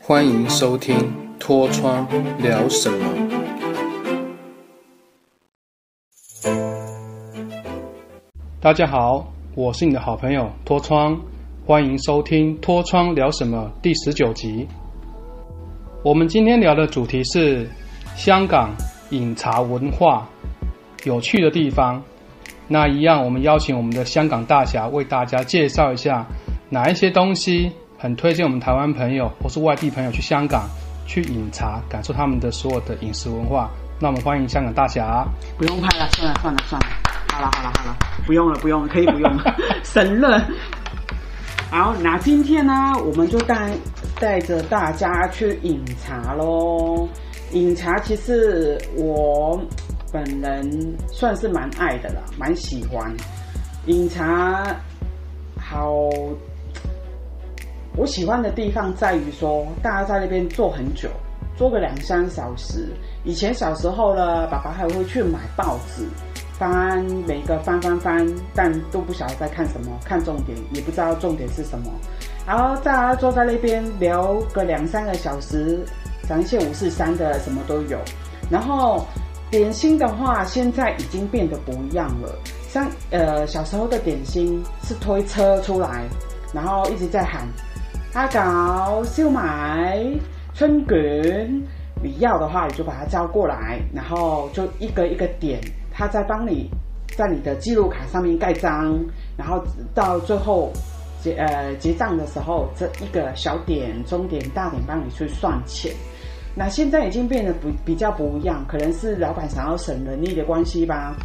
[0.00, 0.96] 欢迎收听
[1.38, 2.06] 《脱窗
[2.38, 3.04] 聊什么》。
[8.60, 11.20] 大家好，我是你的好朋友脱窗，
[11.66, 14.66] 欢迎收听《脱窗聊什么》第十九集。
[16.02, 17.68] 我们今天聊的主题是
[18.14, 18.70] 香港
[19.10, 20.28] 饮茶文化
[21.04, 22.02] 有趣的地方。
[22.68, 26.26] 那一样，我们邀请我们的香港大侠为大家介绍一下
[26.70, 27.70] 哪一些东西
[28.04, 30.68] 很推荐我们台湾朋友或是外地朋友去香港
[31.06, 33.70] 去饮茶，感受他们的所有的饮食文化。
[33.98, 35.26] 那我们欢迎香港大侠。
[35.56, 36.86] 不用拍了，算了算了算了，
[37.32, 37.96] 好了好了好了，
[38.26, 40.46] 不用了不用了，可以不用了， 省了。
[41.70, 43.72] 好，那今天呢，我们就带
[44.20, 47.08] 带着大家去饮茶喽。
[47.52, 49.58] 饮茶其实我。
[50.12, 53.12] 本人算是蛮爱的啦，蛮喜欢
[53.86, 54.62] 饮茶。
[55.58, 55.90] 好，
[57.96, 61.08] 我喜欢的地方在于说，大家在那边坐很久，
[61.56, 62.88] 坐个两三小时。
[63.22, 66.04] 以前小时候呢，爸爸还会去买报纸，
[66.58, 71.90] 翻每个翻翻翻，但都不晓得在看什么，看重点也不知道重点是什么。
[72.44, 75.84] 然后大家坐在那边聊个两三个小时，
[76.28, 77.98] 讲一些五四三的，什么都有。
[78.50, 79.06] 然后。
[79.50, 82.36] 点心的话，现在已经变得不一样了。
[82.68, 86.02] 像呃小时候的点心是推车出来，
[86.52, 87.46] 然后一直在喊
[88.14, 90.06] 阿搞烧麦、
[90.54, 91.60] 春卷，
[92.00, 95.60] 你要的话你就把它叫过来，然后就一个一个点，
[95.92, 96.70] 他再帮你
[97.16, 99.04] 在你的记录卡上面盖章，
[99.36, 99.60] 然后
[99.92, 100.72] 到最后
[101.20, 105.92] 结呃结账的时候，这一个小点、中点、大点帮你去算钱。
[106.54, 111.16] 那现在已经变得不比较不一样，可能是老板想要省人力的关系吧，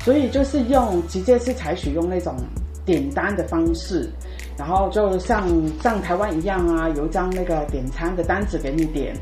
[0.00, 2.34] 所以就是用直接是采取用那种
[2.84, 4.10] 点单的方式，
[4.56, 5.48] 然后就像
[5.80, 9.14] 像台湾一样啊，有一张那个点餐的单子给你点，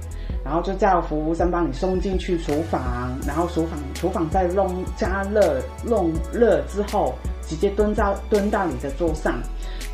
[0.44, 7.14] 然后就叫服务生帮你送进去厨房，然后厨房厨房再弄加热弄热之后，
[7.46, 9.40] 直接蹲到蹲到你的桌上，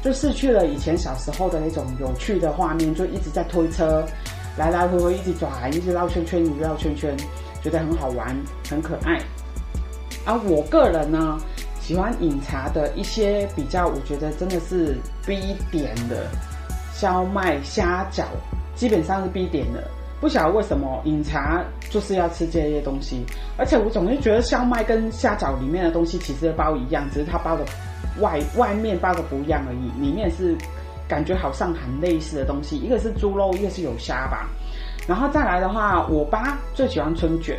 [0.03, 4.05] 就失去了以前小时候的那种有趣的画面，就一直在推车。
[4.59, 7.15] 来来回回一直转，一直绕圈圈，一直绕圈圈，
[7.63, 8.35] 觉得很好玩，
[8.71, 9.21] 很可爱。
[10.25, 11.37] 而我个人呢，
[11.87, 16.27] 喜欢饮茶的一些比较，我觉得真的是必点的，
[16.93, 18.25] 烧麦、虾饺，
[18.75, 19.89] 基本上是必点的。
[20.21, 23.25] 不晓得为什么饮茶就是要吃这些东西，
[23.57, 27.65] 而且我总是觉得烧麦跟虾饺里面的东西其实包一样，只是它包的
[28.21, 30.57] 外外面包的不一样而已，里面是。
[31.09, 34.49] 感觉好像很类似的东西，一个是猪肉，一个是有虾吧。
[35.07, 37.57] 然后再来的话，我爸最喜欢春卷，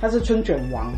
[0.00, 0.92] 他是春卷王，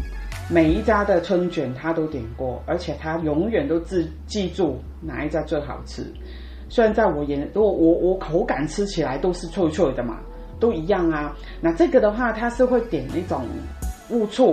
[0.52, 6.04] 每一家的春卷他都点过，而且他永远都记记住哪一家最好吃。
[6.68, 10.18] 虽然在我眼，如果我我口感吃起来都是脆脆的嘛，
[10.58, 11.36] 都一样啊。
[11.60, 13.44] 那这个的话，他是会点那种
[14.10, 14.52] 乌醋，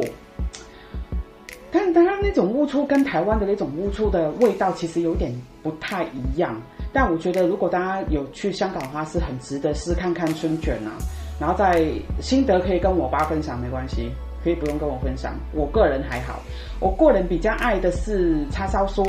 [1.71, 5.33] 但当然那种乌醋跟台湾的那种乌醋的味道其实有点
[5.63, 6.55] 不太一样。
[6.93, 10.93] 但我觉得，如果大家有去香港的话，是很值得试看看春卷啊。
[11.39, 11.85] 然后在
[12.19, 14.11] 心得可以跟我爸分享，没关系，
[14.47, 15.35] 可以不用跟我分享。
[15.53, 16.39] 我个人还好，
[16.79, 19.03] 我个人比较爱的是叉烧酥。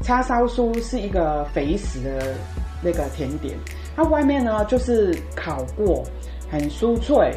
[0.00, 2.34] 叉烧酥是一个肥死的
[2.80, 3.58] 那个甜点，
[3.96, 6.04] 它外面呢就是烤过，
[6.48, 7.32] 很酥脆，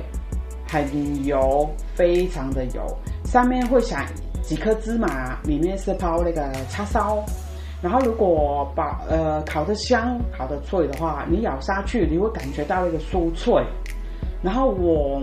[0.70, 2.86] 很油，非常的油，
[3.26, 4.06] 上面会撒
[4.44, 7.24] 几颗芝麻，里面是包那个叉烧。
[7.82, 13.52] 然后，如果把呃烤的香、烤的脆的话，你咬下去，你会感觉到一个酥脆。
[14.42, 15.22] 然后我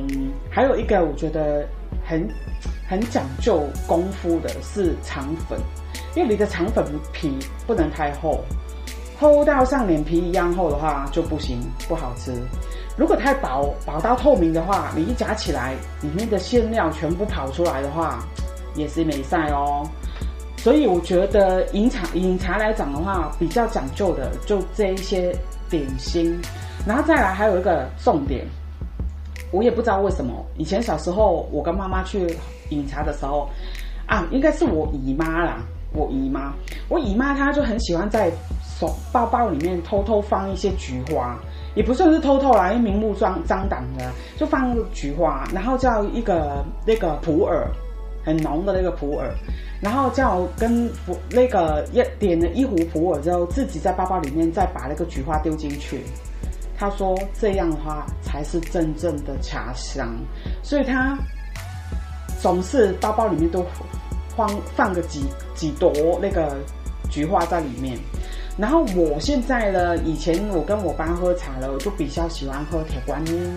[0.50, 1.66] 还有一个我觉得
[2.06, 2.28] 很
[2.88, 5.58] 很讲究功夫的是肠粉，
[6.14, 8.40] 因为你的肠粉皮不能太厚，
[9.18, 12.32] 厚到像脸皮一样厚的话就不行，不好吃。
[12.96, 18.18] 如果太薄，薄到透明的话，你一夹起来，里面的馅料全部跑出来的话，
[18.74, 19.88] 也是没晒哦。
[20.58, 25.34] 所以我觉得饮茶饮茶来讲的话，比较讲究的就这一些
[25.70, 26.38] 点心，
[26.86, 28.46] 然后再来还有一个重点，
[29.50, 32.34] 我也不知道为什么，以前小时候我跟妈妈去
[32.70, 33.48] 饮茶的时候，
[34.06, 35.58] 啊，应该是我姨妈啦，
[35.92, 36.52] 我姨妈，
[36.88, 38.30] 我姨妈她就很喜欢在
[38.78, 41.38] 手包包里面偷偷放一些菊花，
[41.74, 47.66] 也不算是偷偷啦，因为明目张张胆的，就放菊花，然后叫一个那个普洱。
[48.22, 49.32] 很浓的那个普洱，
[49.80, 50.90] 然后叫跟
[51.30, 56.02] 那个一点了一壶普洱之后，自己在包包里面再把那个菊花丢进去。
[56.80, 60.08] 他说这样的话才是真正的茶香，
[60.62, 61.14] 所以他
[62.40, 63.62] 总是包包里面都
[64.34, 65.92] 放放个几几朵
[66.22, 66.56] 那个
[67.10, 67.98] 菊花在里面。
[68.56, 73.52] 然后我现在呢，以前我跟我爸喝茶了，我就比较喜欢喝铁观音。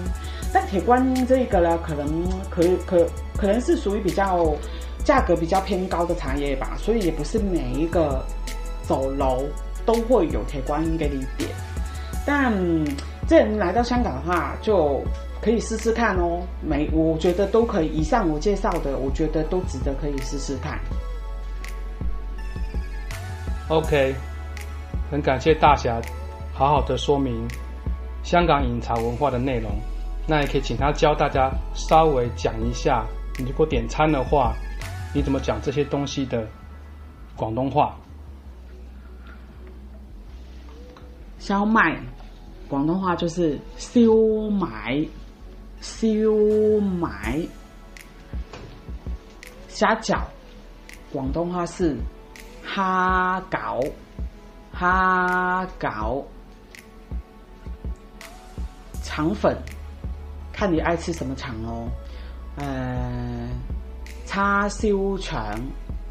[0.51, 4.53] 但铁观音这个呢，可能可可可能是属于比较
[5.05, 8.21] 价格比较偏高的茶叶吧，所以也不是每一个
[8.83, 9.45] 走楼
[9.85, 11.49] 都会有铁观音给你点。
[12.25, 12.53] 但
[13.27, 15.01] 这人来到香港的话，就
[15.41, 16.41] 可以试试看哦。
[16.61, 20.79] 每我觉得都可以，以上我介绍的，我觉得都值得可以试试看。
[23.69, 24.13] OK，
[25.09, 25.99] 很感谢大侠
[26.53, 27.47] 好好的说明
[28.23, 29.71] 香港饮茶文化的内容。
[30.27, 33.05] 那也可以请他教大家稍微讲一下，
[33.37, 34.53] 你如果点餐的话，
[35.13, 36.47] 你怎么讲这些东西的
[37.35, 37.95] 广东话？
[41.39, 41.97] 烧麦，
[42.67, 45.07] 广东话就是燒賣，
[45.81, 47.47] 燒賣。
[49.67, 50.21] 虾饺，
[51.11, 51.95] 广东话是
[52.63, 53.91] 虾饺，
[54.79, 56.23] 虾饺。
[59.03, 59.55] 肠粉，
[60.51, 61.87] 看你爱吃什么肠哦。
[62.55, 63.47] 呃，
[64.25, 64.87] 叉烧
[65.19, 65.59] 肠，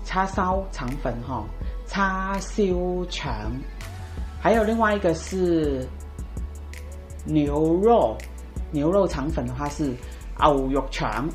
[0.04, 1.44] 叉烧肠粉哈，
[1.86, 2.62] 叉烧
[3.08, 3.50] 肠。
[4.40, 5.86] 还有另外一个是
[7.24, 8.16] 牛肉，
[8.70, 9.94] 牛肉肠粉的话是
[10.38, 11.28] 牛肉肠，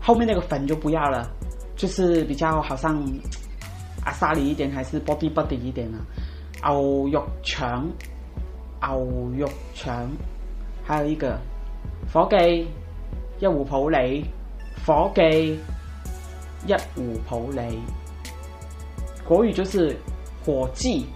[0.00, 1.30] 后面那个粉就不要了，
[1.76, 3.02] 就是比较好像
[4.04, 5.98] 阿萨里一点，还是 body body 一点啊、
[6.70, 7.88] 牛肉腸，
[8.80, 10.08] 牛肉腸，
[10.84, 11.38] 还有一个
[12.12, 12.64] 伙計
[13.38, 14.24] 一壺普洱，
[14.86, 15.56] 伙計
[16.66, 17.72] 一壺普洱，
[19.26, 19.96] 國語就是
[20.44, 21.06] 伙计。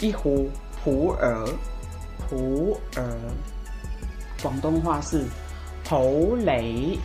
[0.00, 0.48] 一壶
[0.84, 1.44] 普洱，
[2.28, 3.02] 普洱，
[4.42, 5.24] 广东话是
[5.84, 6.98] 头雷。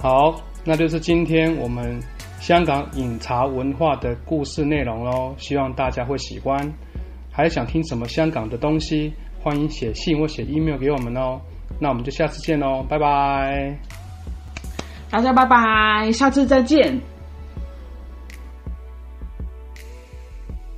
[0.00, 2.00] 好，那就是今天我们
[2.38, 6.56] 香港饮茶文化的故事内容喽，希望大家会喜欢。
[7.32, 9.12] 还想听什么香港的东西，
[9.42, 11.40] 欢迎写信或写 email 给我们哦。
[11.80, 13.76] 那我们就下次见喽，拜拜。
[15.10, 17.17] 大家拜拜，下次再见。